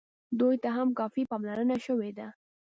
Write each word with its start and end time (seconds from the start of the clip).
دوی 0.39 0.55
ته 0.63 0.69
هم 0.77 0.89
کافي 0.99 1.21
پاملرنه 1.31 1.77
شوې 1.85 2.11
ده. 2.17 2.27